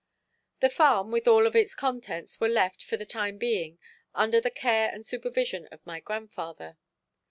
[0.61, 3.77] The farm with all of its contents were left, for the time being,
[4.15, 6.79] under the care and supervision of my grandfather.